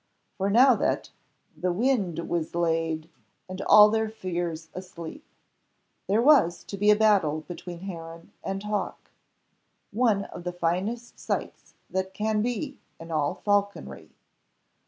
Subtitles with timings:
[0.39, 1.11] For now that
[1.55, 3.07] "The wind was laid,
[3.47, 5.23] and all their fears asleep,"
[6.07, 9.11] there was to be a battle between heron and hawk,
[9.91, 14.09] one of the finest sights that can be in all falconry.